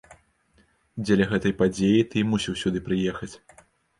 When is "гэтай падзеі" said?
1.33-2.01